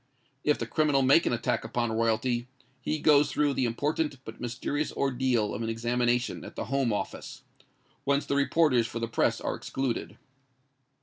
If 0.43 0.57
the 0.57 0.65
criminal 0.65 1.03
make 1.03 1.27
an 1.27 1.33
attack 1.33 1.63
upon 1.63 1.91
royalty, 1.91 2.47
he 2.81 2.97
goes 2.97 3.31
through 3.31 3.53
the 3.53 3.65
important 3.65 4.17
but 4.25 4.41
mysterious 4.41 4.91
ordeal 4.91 5.53
of 5.53 5.61
an 5.61 5.69
examination 5.69 6.43
at 6.43 6.55
the 6.55 6.65
Home 6.73 6.91
Office, 6.91 7.43
whence 8.03 8.25
the 8.25 8.35
reporters 8.35 8.87
for 8.87 8.97
the 8.97 9.07
press 9.07 9.39
are 9.39 9.53
excluded. 9.53 10.17